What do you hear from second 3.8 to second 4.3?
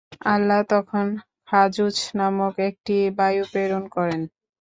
করেন।